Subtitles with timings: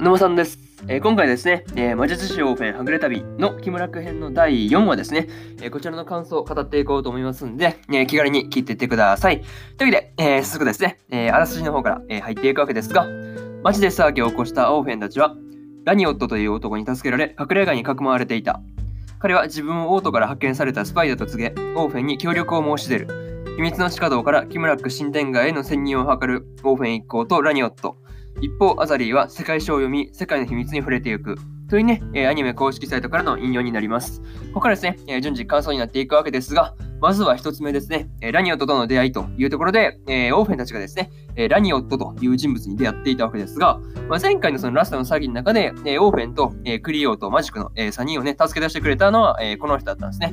[0.00, 0.60] 沼さんです。
[0.86, 5.26] えー、今回ですね、えー、魔術師オーフェンはぐれ旅の木村区編の第4話ですね、
[5.60, 9.42] えー、こちらの感想を語っていこうと思いますんで、え気軽に聞いていってください。
[9.76, 13.08] というわけで、え早速ですね、えあらすじの方から、え入っていくわけですが、
[13.64, 15.34] 街で騒ぎを起こしたオーフェンたちは、
[15.84, 18.60] ラニオットという男に助けられ、隠れ家に囲まれていた。
[19.18, 23.08] 彼は自分をオートから発見されたスパイだと告げ、オーフェンに協力を申し出る。
[23.56, 27.96] 秘密の地下道から木村区新天街への潜入を図るオーフェン一行とラニオット。
[28.40, 31.36] 一方、アザリーは世界書を読み、世界の秘密に触れていく。
[31.68, 34.20] というね、えアニメ公式サイトからの引用になります。
[34.20, 50.32] ここからですね、え順次感想になっていくわけですが、まずは一つ目ですね、えラニオットとの出会いというところで、えオーフェンたちがですね、えラニオットという人物に出会っていたわけですが、まあ、前回のそのラストの詐欺の中で、えオーフェンと、えクリオとマジックの、え3人をね、助け出してくれたのは、えこの人だったんですね。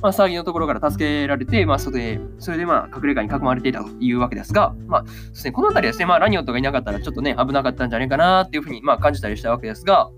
[0.00, 10.10] まあ、騒ぎのところから助けられて、まあ、外で、それでまあ、隠れ家に囲まれていたというわけですが、まあ、ですね、この辺りですね、まあ、ラニオットがいなかったらちょっとね、危なかったんじゃないかなっていうふうに、まあ、感じたりしたわけですが、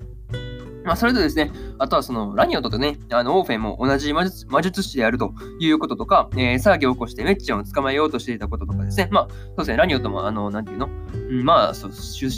[0.85, 10.89] まあ、それとですね、あとはそのラニオットとね、あのオーフェンも同じ魔術魔術師であるということとか、えー、騒ぎを起こしてメッチャンを捕まえようとしていたこととかですね、まあ、そうですね、ラニオットも、あの、なんていうの、
[11.31, 12.29] まあ、そう出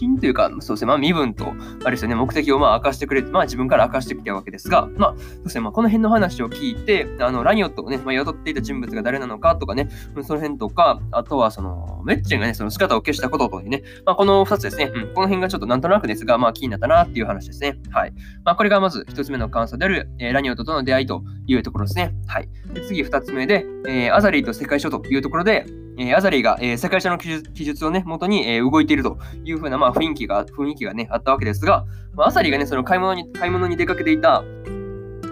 [0.00, 9.88] 身というか、そうですね、まあ、身分と、あれですよね、目的をまあ明かしてくれて、まあ、自分から明かしてきたわけですが、まあ、そうですね、まあ、この辺の話を聞いて、あの、ラニオットをね、まあ、雇っていた人物が誰なのかとかね、
[10.22, 17.78] その辺とか、あとは、その、メッチェンがね、その姿を消したこととね、まあ、この2つですね、うん、この辺がちょっとなんとなくですが、まあ、気になったなっていう話ですね。
[17.90, 18.12] はい。
[18.44, 22.14] まあ、これがまず1つ目の感想である、えー、ラニオットとの出会いというところですね。
[22.26, 22.48] はい。
[22.72, 25.66] で次2つ目で、えー、アザリーと世界書というところで、
[25.98, 34.44] えー、アザリーが、えー、世界中の記述をね、元に、えー、動いているというふうな、まあ、雰囲気が、雰囲気がね、あったわけですが、まあ、アザリーがね、その買い物に、買い物に出かけていた、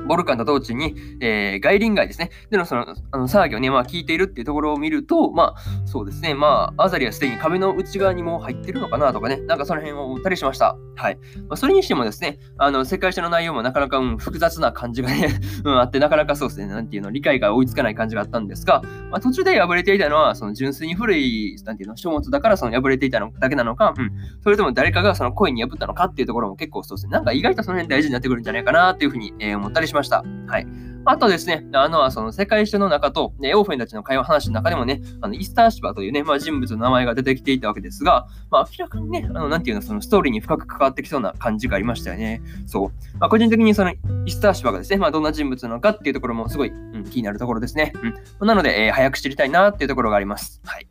[0.06, 2.30] ボルカンと道中に、えー、外輪街ですね。
[2.50, 10.76] でのそのあの騒ぎをね、まあ聞いているっていうところを見ると、まあそうですね、まあアザリはすでに壁の内側にも入ってるのかなとかね、なんかその辺を思ったりしました。
[10.96, 11.18] はい。
[11.48, 24.10] まあ、それにしてもですね、あの、世界史の内容もなかなか、うん、複雑な感じがね うん、あって、なかなかそうですね、なんていうの、理解が追いつかない感じがあったんですが、まあ、途中で破れていたのは、その純粋に古い、なんていうの、書物だからその破れていたのだけなのか、うん、
[24.42, 29.93] それとも誰かがその恋に破ったのかっていうところも結構そうですね、なんか意外とその辺大事になってくるんじゃないかなっていうふうに、えー、思ったりしました。
[29.94, 30.66] ましたはい。
[31.06, 42.40] あとですね、あの、その世界史の中と、ね、オーフェンたちの会話話の中でもね、あのイスターシバというね、まあ、人物の名前が出てきていたわけですが、まあ、明らかにね、あの、なんていうの、そのストーリーに深く関わってきそうな感じがありましたよね。
[42.66, 43.18] そう。
[43.18, 43.92] まあ、個人的にその
[44.24, 47.92] イスターシバがですね、まあ、どんな人物なのかっていうところもすごい、うん、気になるところですね。
[48.40, 48.46] うん。
[48.46, 50.62] なので、えー、早く知りたいなっていうところがあります。
[50.64, 50.86] はい。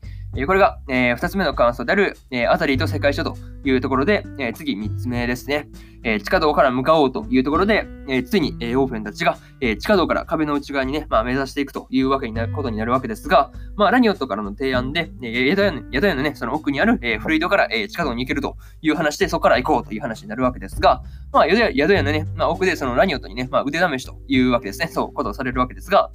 [0.48, 5.68] これが、えー、2つ目の感想である、えー、アザリと世界書というところで、えー、次3つ目ですね、
[6.04, 26.12] え地下道から向かおうというところで、えついに、えオーフェンたちが、え地下道から壁の内側にね、まあ、目指していくというわけになることになるわけですが、まあ、ラニオットからの提案で、え宿屋ののね、の奥にある、えフルイドから、え地下道に行けるという話で、そこから行こうという話になるわけですが、まあ、宿屋宿屋のね、まあ、奥でそのラニオットにね、まあ、腕試しというわけですね、そうことをされるわけですが、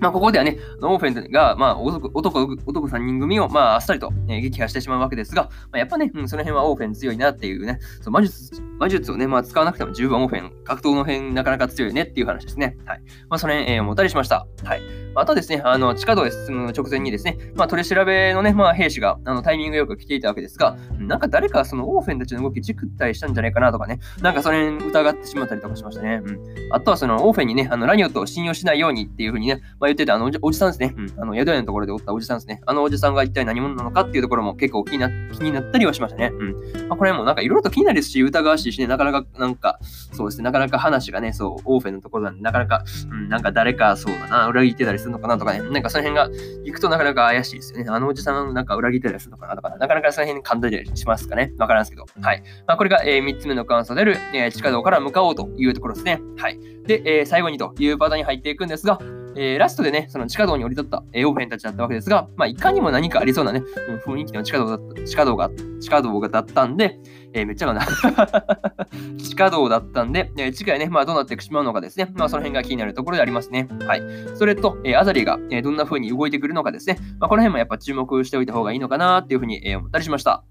[0.00, 12.76] まあ、ここではね、オーフェンが、まあ、男、男、男3人組を、まあ、あっさりと、ね、撃破してしまうわけですが、まあ、やっぱね、うん、その辺はオーフェン強いなっていうね、そう魔術、魔術をね、まあ、使わなくても十分オーフェン、格闘の辺なかなか強いねっていう話ですね。
[12.86, 13.02] はい。
[13.28, 14.46] まあ、その辺、えー、思ったりしました。
[14.64, 14.80] はい。
[15.14, 26.20] あとですね、あの、地下道へ進む直前にですね、まあ、取り調べのね、まあ、兵士が、あの、タイミングよく来ていたわけですが、なんか誰かそのオーフェンたちの動きチクったりしたんじゃないかなとかね、なんかそれ疑ってしまったりとかしましたね。
[26.24, 26.38] うん。
[26.70, 30.94] あとはそのオーフェンにね、あの、ラニオットを信用しないようにっていうふうにね、まあ、言ってたあのおじさんんですね。
[30.96, 31.22] うん。
[31.22, 32.60] あの、宿屋のところでおったおじさんですね。
[32.66, 36.30] あのおじさんが一体何者なのかっていうところも結構気にな気になったりはしましたね。
[36.32, 36.88] うん。
[36.88, 39.78] まあ、これもなんかいろいろと気になるし、疑わしいしね、なかなか、なんか、
[40.12, 46.28] そうですね、なかなか話がね、そう、オーフェンのところなんで、なかなか、うん、なんか誰かそうだな、裏切ってたりするのかなとかね、なんかその辺が
[46.64, 47.86] 行くとなかなか怪しいですよね。
[47.88, 51.52] あのおじさんなんか裏切ってたりするのかなとか、なかなかその辺感じたりしますかね。
[51.58, 52.04] わからんすけど。
[52.20, 52.42] はい。
[52.66, 56.20] まあ、これが、えー、3つ目の感想である、えー、地下道から向かおうというところですね。
[56.36, 56.58] はい。
[56.84, 58.98] で、えー、最後にというパターンに入っていくんですが、
[59.40, 65.48] えー、ラストでね、その地下道に降り立った、えー、オーフェンたちだったわけですが、まあ、いかにも何かありそうなね、うん、雰囲気の地下道だった、地下道が、
[65.80, 66.98] 地下道がだったんで、
[67.32, 67.86] えー、めっちゃかな
[69.16, 73.68] 地下道だったんで、えー、次回ね、まあ、どうなってしまうのかですね、まあ、その辺が気になるところでありますね。
[73.86, 74.02] はい。
[74.34, 80.42] それと、えー、アザリが、えー、どんな風に動いてくるのかですね、まあ、この辺もやっぱ注目しておいた方がいいのかなっていうふうに、えー、思ったりしました。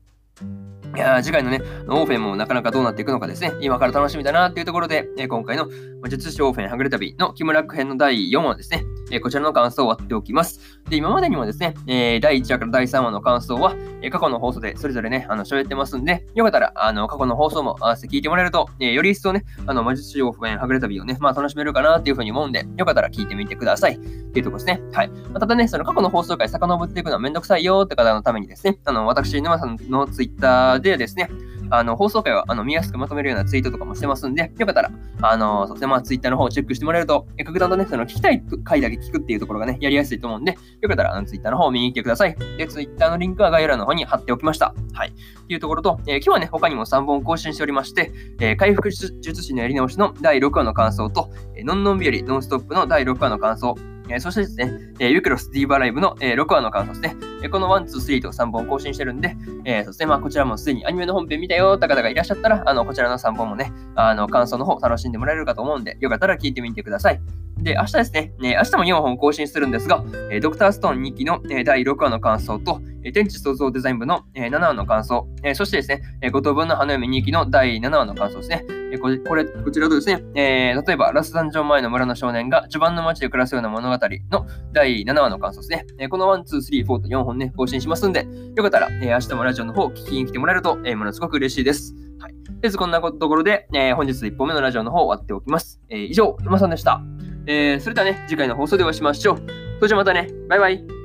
[0.96, 5.70] いや次回のね、オーフェンもなかなかどうなっていくのかですね、今から楽しみだなっていうところで、え今回の
[6.08, 10.80] 術師オーフェンはぐれ旅の木村区編の第4話ですね、えこちらの感想を割っておきます。
[10.90, 23.96] で、今までにもですね、え第1話から第3話の感想は、え過去の放送でそれぞれね、あの、喋ってますんで、よかったら、あの、過去の放送も合わせて聞いてもらえると、えより一層ね、あの、魔術師王不縁はぐれ旅をね、まあ楽しめるかなっていうふうに思うんで、よかったら聞いてみてください。
[23.96, 24.82] っていうとこですね。
[24.94, 25.10] はい。
[25.10, 31.30] まあ、ただね、その過去の放送回遡っていくのはめんどくさいよって方のためにですね、あの、私、沼さんのツイッターでですね、
[31.70, 34.92] あの、放送回は、あの、見やすくまとめるようなツイートとかもしてますんで、よかったら、
[35.22, 42.36] あの、そしてまあ、ツイッターの方をチェックしてもらえると、え格段とね、その聞きたい回だけ聞くっていうところがね、やりやすいと思うんで、よかったら、あの、ツイッターの方を見に来てください。
[42.58, 44.74] で、ツイッターのリンクは概要欄の方に貼っておきました。
[44.94, 45.14] はい。
[45.48, 53.76] というところと、えー、今日はね、他にも3本更新しておりまして、えー、回復術師のやり直しの第6話の感想と、えー、のんのんびよりノンストップの第6話の感想、
[54.10, 57.27] えそしてですね、えユクロスディーバーライブの、え6話の感想ですね。
[57.44, 59.36] えこの1、2、3と3本更新してるんで、
[59.66, 67.22] えそしてまあこちらもすでにアニメの本編見たよって方がいらっしゃったら、あのこちらの3本もね、あの感想の方楽しんでもらえるかと思うんで、よかったら聞いてみてください。
[67.58, 72.82] で、明日ですね、ね明日も4本更新するんですが、えドクターストーン2期の、え第6話の感想と、
[73.12, 78.66] 天地創造デザイン部の、え7話の感想、えそしてですね、え5等分の花嫁2期の第7話の感想ですね。
[78.92, 85.86] えこれ、これこちらとですね、えー、例えば、ラスダンジョン前の村の少年が序盤の街で暮らすような物語の第7話の感想ですね。
[86.00, 91.94] えこの1、2、3、4と4本ね、更新しますんで、よかったら、え明日もラジオの方聞きに来てもらえると、えものすごく嬉しいです。
[92.20, 92.34] はい。
[92.62, 95.82] でこんなところで、え本日1本目のラジオの方終わっておきます。
[95.90, 97.02] え以上、沼さんでした。
[97.48, 99.38] えー、それではね、次回の放送でお会いしましょう。
[99.78, 100.97] それじゃまたね、バイバイ。